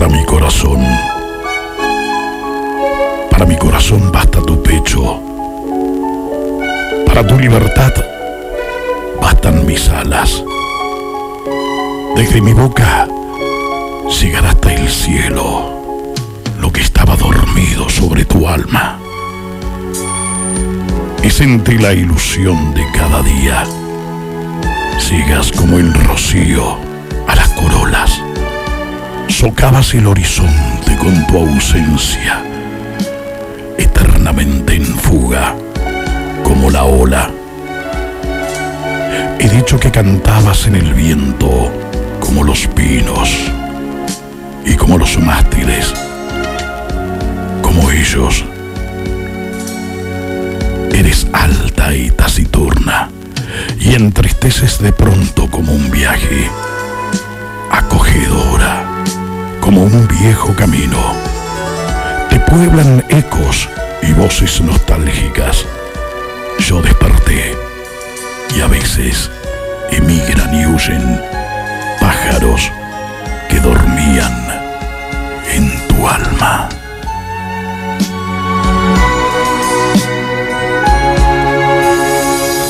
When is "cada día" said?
22.92-23.64